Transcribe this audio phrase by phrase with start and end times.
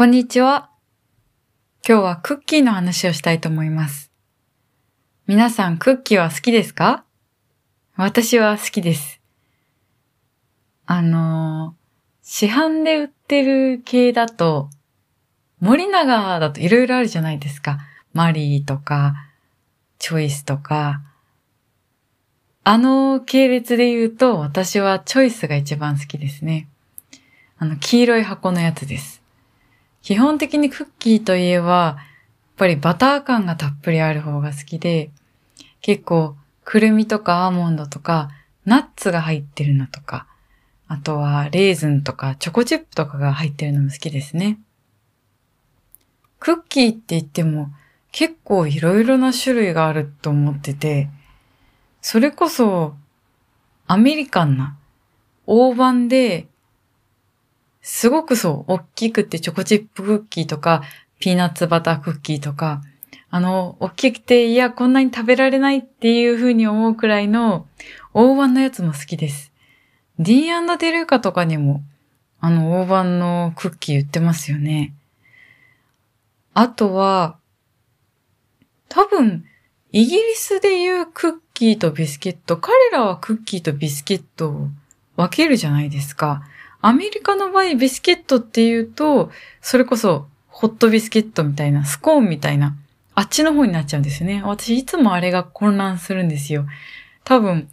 [0.00, 0.70] こんにちは。
[1.86, 4.10] 今日はクッキーの話をしたいと思います。
[5.26, 7.04] 皆さんクッキーは好きですか？
[7.96, 9.20] 私は好きです。
[10.86, 14.70] あのー市販で売ってる系だと、
[15.60, 17.80] 森永だと色々あるじゃないですか。
[18.14, 19.16] マリーとか、
[19.98, 21.02] チョイスとか。
[22.64, 26.68] あの系列で言うと、私はチョイスが一番好きですね。
[27.58, 29.19] あの、黄色い箱のやつです。
[30.02, 32.04] 基本的にクッキーといえば、やっ
[32.56, 35.10] ぱりバター感がたっぷりある方が好きで、
[35.80, 38.30] 結構、くるみとかアーモンドとか、
[38.64, 40.26] ナッツが入ってるのとか、
[40.86, 44.58] あとはレーズンとかチョコチップとかが入ってるのも好きですね。
[46.40, 47.70] クッキーって言っても
[48.12, 51.08] 結構いろいろな種類があると思ってて、
[52.02, 52.94] それこそ
[53.86, 54.76] アメリカンな
[55.46, 56.48] 大判で、
[57.82, 60.82] すごくそう、大きくてチョコチップクッキーとか、
[61.18, 62.82] ピーナッツバタークッキーとか、
[63.30, 67.66] あの、大きくて、いや、こんなに食べられないっていう風に思うくらいの
[68.12, 69.52] 大判のやつも好きです。
[70.18, 70.46] D&
[70.78, 71.82] デルーカとかにも、
[72.40, 74.94] あの、大判のクッキー売ってますよね。
[76.54, 77.38] あとは、
[78.88, 79.44] 多分、
[79.92, 84.68] イギリスでいうクッキーとビスケット、彼らはクッキーとビスケットを
[85.16, 86.42] 分けるじゃないですか。
[86.82, 92.76] アメリカの場合、ビスケットっていうと、それこそ、ホットビスケットみたいな、スコーンみたいな、
[93.14, 94.42] あっちの方になっちゃうんですよね。
[94.44, 96.66] 私、いつもあれが混乱するんですよ。
[97.24, 97.68] 多分、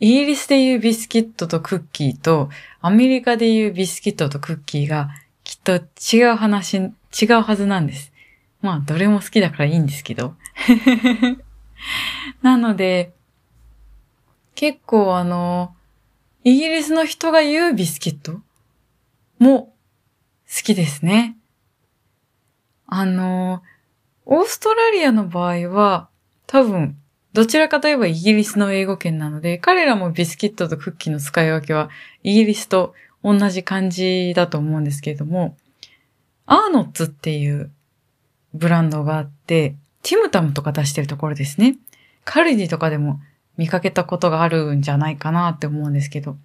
[0.00, 2.48] イギリスでいうビスケットとクッキーと、
[2.80, 5.10] アメリカでいうビスケットとクッキーが、
[5.42, 6.90] きっと違う話、違
[7.30, 8.12] うはずなんです。
[8.60, 10.34] まあ、どれも好きだからいいんですけど。
[12.42, 13.12] なので、
[14.54, 15.74] 結構あの、
[16.48, 18.40] イギリスの人が言うビスケット？
[19.38, 19.74] も
[20.46, 21.36] 好きですね。
[22.86, 23.62] あの、
[24.24, 26.08] オーストラリアの場合は、
[26.46, 26.96] 多分、
[27.34, 31.90] どちらかといえばイギリスの英語圏なので、彼らもビスケットとクッキーの使い分けは
[32.22, 35.54] イギリスと同じ感じだと思うんですけれども、
[36.46, 37.70] アーノッツっていう
[38.54, 41.76] ブランドがあって、ティムタムとか出してるところですね。
[42.24, 43.20] カルディとかでも
[43.58, 46.38] 見かけたことがあるんじゃないかなって思うんですけど。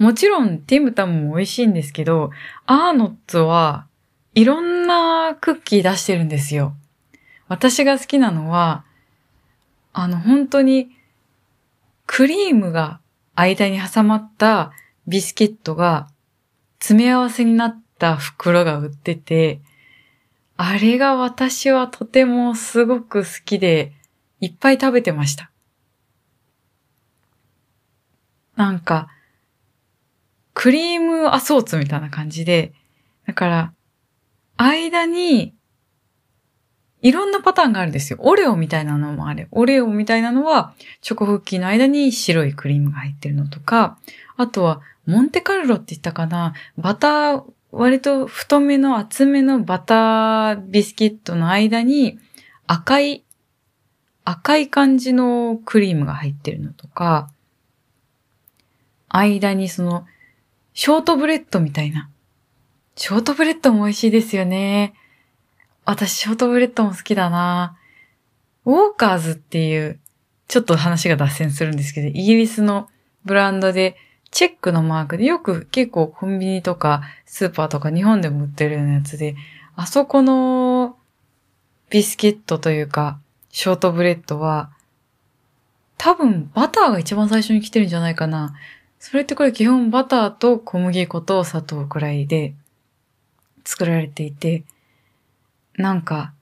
[0.00, 2.30] もちろんティムタムも美味しいんですけど、
[2.64, 3.86] アーノッツは
[4.34, 6.74] いろんなクッキー出してるんですよ。
[7.48, 8.84] 私が好きなのは、
[9.92, 10.88] あの本当に
[12.06, 13.00] クリームが
[13.34, 14.72] 間に挟まった
[15.06, 16.08] ビスケットが
[16.78, 19.60] 詰め合わせになった袋が売ってて、
[20.56, 23.92] あれが私はとてもすごく好きで、
[24.40, 25.50] いっぱい食べてました。
[28.56, 29.08] なんか、
[30.60, 32.74] クリームアソーツみたいな感じで、
[33.26, 33.72] だから、
[34.58, 35.54] 間に、
[37.00, 38.18] いろんなパターンがあるんですよ。
[38.20, 39.48] オレオみたいなのもある。
[39.52, 43.96] オレオみたいなのは、チョコクッキーの間に白いクリームが入ってるのとか、
[44.36, 52.18] あとは、モンテカルロって言ったかなバター、割と太めの厚めのバタービスケットの間に
[52.66, 53.24] 赤い、
[54.26, 57.30] 赤い感じのクリームが入ってるのとか、
[59.08, 60.04] 間にその、
[60.80, 62.08] ショートブレッドみたいな。
[62.96, 64.94] ショートブレッドも美味しいですよね。
[65.84, 67.76] 私、ショートブレッドも好きだな。
[68.64, 70.00] ウォーカーズっていう、
[70.48, 72.88] ちょっと話が脱線するんですけど、イギリスの
[73.26, 73.94] ブランドで、
[74.30, 79.36] チェックのマークでよく結構コンビニとかスーパーとか日本でも売ってるようなやつで、
[79.76, 80.96] あそこの
[81.90, 83.20] ビスケットというか、
[83.50, 84.70] ショートブレッドは、
[85.98, 88.54] 多分バターが一番最初に来てるんじゃないかな。
[89.00, 92.54] それってこれ基本バターと小麦粉と砂糖くらいで
[93.64, 94.64] 作られていて、
[95.76, 96.34] なんか、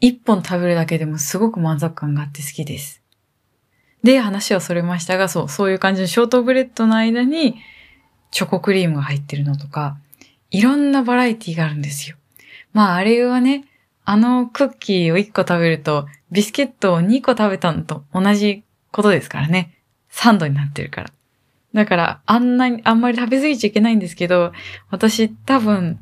[0.00, 3.02] 一本食べるだけでもすごく満足感があって好きです。
[4.02, 7.56] で、話はそれましたが、そう、そういう感じのショートブレッドの間に
[8.30, 9.98] チョコクリームが入ってるのとか、
[10.50, 12.16] いろんなバラエティがあるんですよ。
[12.72, 13.66] まあ、あれはね、
[14.04, 19.78] あのクッキーを1個食べると、ビスケットを2個食べたのと同じことですからね。
[20.08, 21.10] サンドになってるから。
[21.74, 24.52] だから、あんなに、あんまり食べ過ぎちゃいけないんですけど、
[24.90, 26.00] 私多分、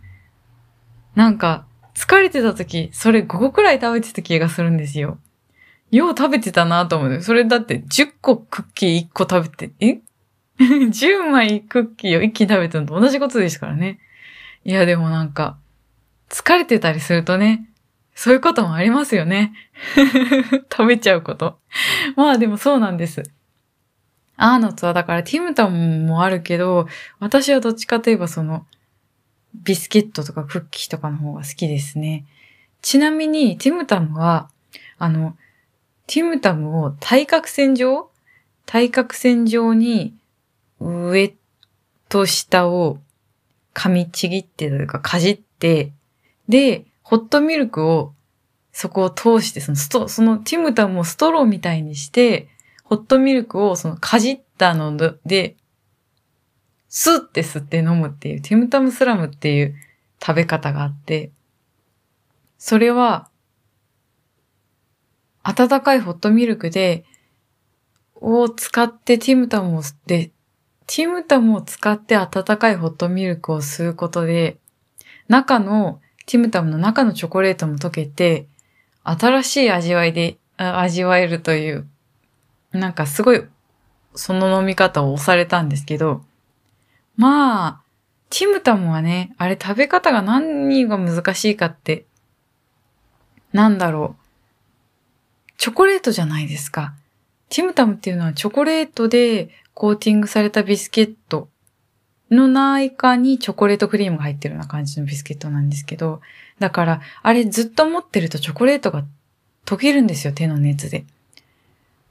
[1.14, 5.18] なんか、疲れてた時、それ5個くらい食べてた気がするんですよ。
[5.90, 7.22] よう食べてたなと思う。
[7.22, 10.00] それだって10個クッキー1個食べて、え
[10.58, 13.98] ?10 枚クッキーを一気に食べたのと同じことですからね。
[14.64, 15.58] いや、でもなんか、
[16.28, 17.68] 疲れてたりするとね、
[18.14, 19.52] そういうこともありますよね。
[20.70, 21.58] 食べちゃうこと。
[22.16, 23.22] まあでもそうなんです。
[24.42, 26.88] アーノツはだからティムタムもあるけど、
[27.18, 28.66] 私はどっちかといえばその、
[29.54, 32.24] ビスケットとかクッキーとかの方が好きですね。
[32.80, 34.48] ちなみに、ティムタムは、
[34.98, 35.36] あの、
[36.06, 38.10] ティムタムを対角線上
[38.64, 40.14] 対角線上に
[40.80, 41.34] 上
[42.08, 42.98] と下を
[43.74, 45.92] 噛みちぎってというかかじって、
[46.48, 48.14] で、ホットミルクを
[48.72, 52.48] そこを通して、そのスト、そのティムタムをストローみたいにして、
[52.90, 55.56] ホットミルクをそのかじったので、
[56.88, 59.76] スッて吸って飲むっていう、ティムタムスラムっていう
[60.20, 61.30] 食べ方があって、
[62.58, 63.28] それは、
[65.44, 67.04] 温かいホットミルクで、
[68.16, 70.32] を使ってティムタムを、で、
[70.88, 74.58] ティムタムを使って温かいホットミルクを吸うことで、
[75.28, 78.48] 中の、ティムタムの中のチョコレートも溶けて、
[79.04, 81.86] 新しい味わいで、味わえるという、
[82.72, 83.42] なんかすごい、
[84.14, 86.22] その飲み方を押されたんですけど、
[87.16, 87.80] まあ、
[88.30, 92.06] ティムタムはね、あれ食べ方が何が難しいかって、
[93.52, 95.52] なんだろう。
[95.58, 96.94] チョコレートじゃないですか。
[97.48, 101.48] ティムタムっていうのはチョコレートでコーティングされたビスケット
[102.30, 106.20] の中にチョコレートクリームが入ってるような感じのビスケットなんですけど、
[106.60, 109.04] だから、あれずっと持ってるとチョコレートが
[109.66, 111.04] 溶けるんですよ、手の熱で。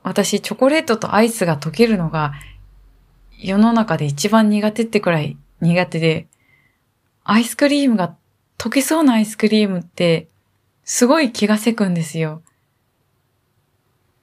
[0.04, 2.34] 私、チョコレートとアイスが溶けるのが
[3.42, 6.28] 世の中で一番苦手ってくらい苦手で、
[7.24, 8.16] アイスクリームが、
[8.57, 10.28] 溶けそうなアイスクリームって、
[10.84, 12.42] すごい気がせくんですよ。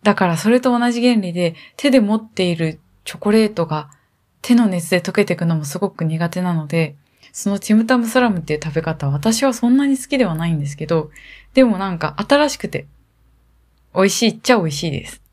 [0.02, 3.90] だからそれと同じ原理で、手で持っているチョコレートが
[4.42, 6.96] 手の熱で溶けていくのもすごく苦手なので、
[7.32, 11.10] そのティムタムスラムっていう食べ方は私はそんなに好きではないんですけど、
[11.54, 12.86] でもなんか新しくて
[13.94, 15.25] 美味しいっちゃ美味しいです。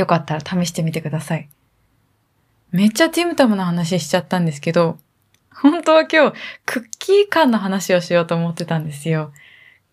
[0.00, 1.48] よかったら試してみてください。
[2.72, 4.98] めっちゃティムタムの話しちゃったんですけど、
[5.52, 6.36] 本当は今日
[6.66, 9.32] クッキー缶の話をしようと思ってたんですよ。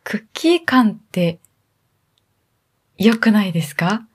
[0.03, 1.39] クッキー缶って
[2.97, 4.07] 良くないですか？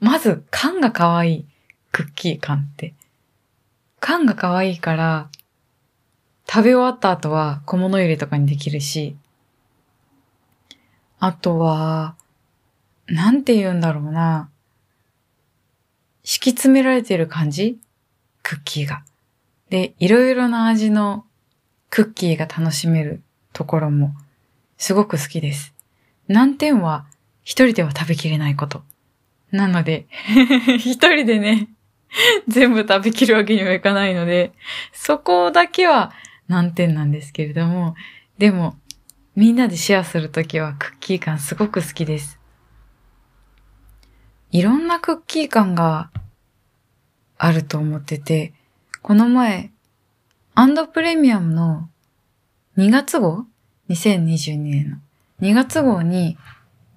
[0.00, 1.46] まず缶が可愛い。
[1.92, 2.94] クッキー缶って。
[4.00, 5.28] 缶が可愛いから、
[6.48, 9.16] 食べ終わった後は小物入れとかにできるし、
[11.20, 12.16] あとは、
[13.06, 14.48] なんて言うんだろうな。
[16.24, 17.78] 敷き詰められてる感じ？
[18.42, 19.04] クッキーが。
[19.70, 21.24] で、いろいろな味の
[21.90, 23.22] クッキーが楽しめる
[23.52, 24.14] ところも
[24.76, 25.74] すごく好きです。
[26.28, 27.06] 難点は
[27.42, 28.82] 一人では食べきれないこと。
[29.50, 30.06] なので
[30.78, 31.68] 一人でね、
[32.48, 34.52] 全部食べきるわけにはいかないので、
[34.92, 36.12] そこだけは
[36.48, 37.94] 難点なんですけれども、
[38.38, 38.76] でも、
[39.34, 42.38] みんなでシェアするときはクッキー感すごく好きです。
[44.52, 46.10] いろんなクッキー感が
[47.38, 48.52] あると思ってて、
[49.00, 49.72] この前、
[50.54, 51.88] アンドプレミアムの
[52.76, 53.46] 2月号
[53.88, 54.96] ?2022 年の
[55.40, 56.36] 2月号に、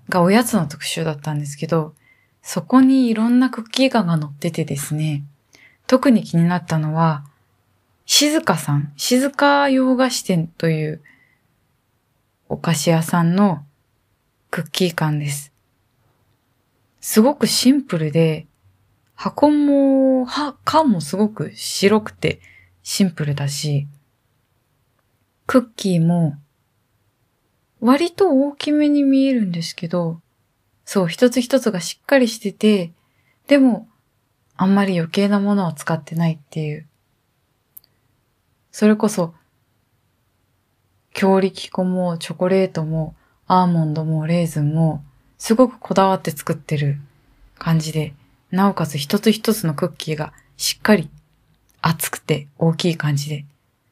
[0.10, 1.96] がおやつの特集だったんですけど、
[2.42, 5.24] そこにいろんなクッキー感が載っててですね、
[5.88, 7.24] 特に気になったのは、
[8.06, 11.02] 静香さん、静香洋菓子店という
[12.50, 13.66] お菓子屋さんの
[14.52, 15.55] クッキー感です。
[17.08, 18.48] すごくシンプルで、
[19.14, 22.42] 箱も、は、缶もすごく白くて
[22.82, 23.88] シンプルだし、
[25.46, 26.34] クッキーも
[27.80, 30.20] 割と大きめに見えるんですけど、
[30.84, 32.92] そう、一つ一つがしっかりしてて、
[33.46, 33.88] でも、
[34.58, 36.88] あんまり余計なものを使ってないっていう。
[38.72, 39.36] それこそ、
[41.14, 45.05] 強力粉もチョコレートもアーモンドもレーズンも
[45.38, 46.98] すごくこだわって作ってる
[47.58, 48.14] 感じで、
[48.52, 51.10] なおかつ一つ一つのクッキーがしっかり
[51.82, 53.46] 厚くて大きい感じで、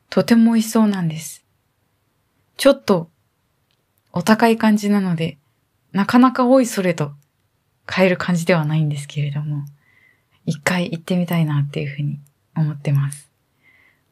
[0.09, 1.45] とても美味しそうなんです。
[2.57, 3.09] ちょっと
[4.11, 5.37] お高い感じなので、
[5.91, 7.11] なかなか多いそれと
[7.85, 9.65] 買える感じではないんですけれども、
[10.45, 12.19] 一回行ってみたいなっていうふうに
[12.55, 13.29] 思ってます。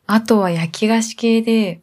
[0.08, 1.82] あとは焼き菓子系で、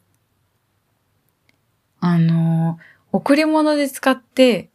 [2.01, 2.79] あの、
[3.13, 4.69] 贈り物で使って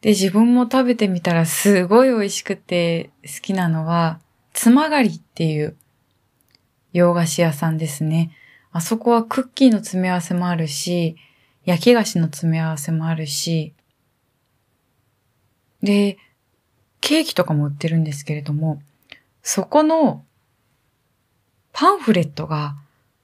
[0.00, 4.20] で、自分も食べてみたらすごい美味しくて好きなのは、
[4.52, 5.76] つまがりっていう
[6.92, 8.30] 洋菓子屋さんですね。
[8.72, 11.16] あそこはクッキーの詰め合わせもあるし、
[11.64, 13.74] 焼き菓子の詰め合わせもあるし、
[15.82, 16.18] で、
[17.00, 18.82] ケーキとかも売ってるんですけれども、
[19.42, 20.24] そこの
[21.72, 22.76] パンフレットが、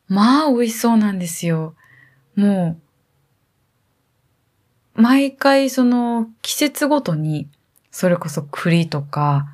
[0.09, 1.75] まあ美味しそうなんですよ。
[2.37, 2.83] もう、
[4.95, 7.49] 毎回その季節ごとに、
[7.91, 9.49] それこそ栗とか、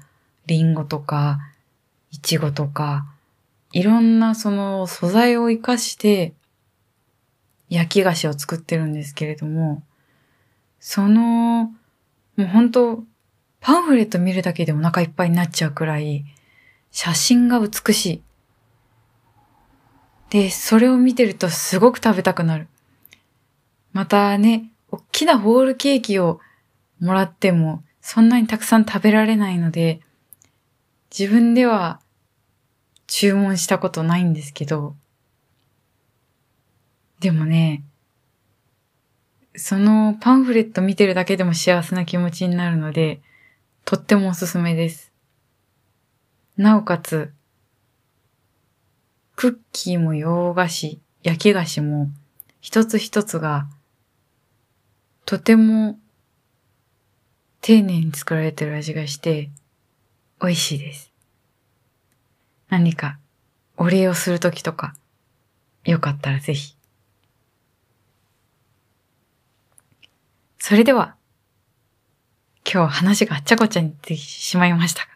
[0.47, 1.39] リンゴとか、
[2.11, 3.07] イチゴとか、
[3.73, 6.33] いろんなその素材を活かして
[7.69, 9.83] 焼き菓子を作ってるんですけれども、
[10.81, 11.73] その、
[12.37, 13.05] もう本当
[13.61, 16.25] パンフレット見るだけでお腹いっぱいになっちゃうくらい、
[16.91, 18.23] 写真が美しい。
[20.31, 22.69] で、それを見てるとすごく食べたくなる。
[23.93, 26.41] またね、大きなホールケーキを
[27.01, 30.01] もらっても、そんなにたくさん食べられないので、
[31.17, 32.01] 自分では
[33.07, 34.97] 注文したことないんですけど、
[37.21, 37.85] でもね、
[39.57, 43.21] そのパンフレット見てるだけでも幸せな気持ちになるので、
[43.85, 45.13] とってもおすすめです。
[46.57, 47.33] なおかつ、
[49.35, 52.11] クッキーも洋菓子、焼き菓子も
[52.61, 53.69] 一つ一つが
[55.29, 55.99] とても
[57.61, 59.51] 丁寧に作られてる味がして
[60.41, 61.13] 美味しいです。
[62.71, 63.19] 何か
[63.77, 64.95] お礼をするときとか
[65.85, 66.77] よかったらぜひ。
[70.61, 71.15] それでは
[72.65, 75.09] 今日話があっちゃこっちゃにってしまいましたが、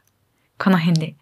[0.58, 1.14] この辺で。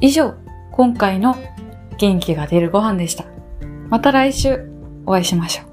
[0.00, 0.34] 以上、
[0.72, 1.36] 今回の
[1.98, 3.24] 元気が出るご飯でした。
[3.90, 4.70] また来週
[5.04, 5.69] お会いしましょう。